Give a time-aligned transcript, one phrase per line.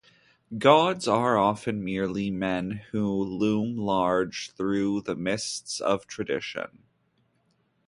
[0.57, 6.81] Gods are often merely men who loom large through the mists of tradition.